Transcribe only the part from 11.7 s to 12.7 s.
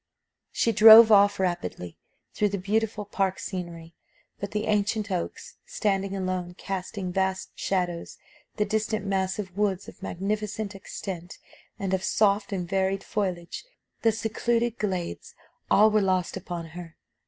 and of soft and